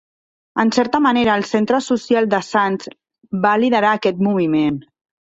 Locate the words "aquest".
3.99-4.25